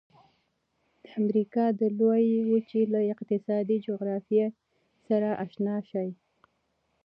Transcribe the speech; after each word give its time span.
د 1.03 1.05
امریکا 1.19 1.65
د 1.79 1.81
لویې 1.99 2.41
وچې 2.51 2.81
له 2.93 2.99
اقتصادي 3.13 3.77
جغرافیې 3.85 4.45
سره 5.07 5.29
آشنا 5.43 5.75
شئ. 5.89 6.09